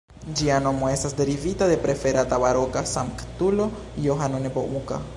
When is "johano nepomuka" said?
4.09-5.05